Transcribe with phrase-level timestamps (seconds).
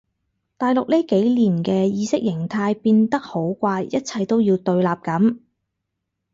[0.57, 5.39] 大陸呢幾年嘅意識形態變得好怪一切都要對立噉